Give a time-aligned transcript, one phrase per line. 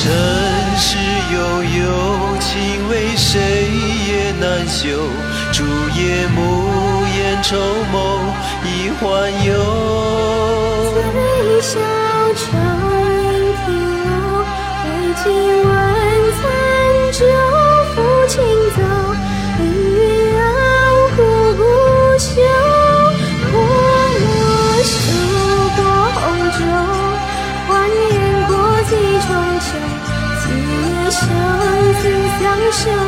[0.00, 0.10] 尘
[0.76, 0.96] 世
[1.34, 1.40] 悠
[1.80, 1.84] 悠，
[2.38, 2.54] 情
[2.88, 3.40] 为谁
[4.06, 4.78] 也难休。
[5.52, 5.64] 竹
[5.98, 6.38] 叶暮，
[7.16, 7.56] 烟愁
[7.90, 7.96] 梦，
[8.62, 8.64] 一
[9.00, 9.00] 欢
[9.44, 9.50] 忧。
[32.40, 33.07] 让。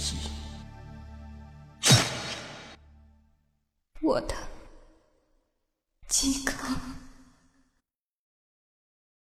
[4.01, 4.33] 我的
[6.09, 7.00] 嵇康。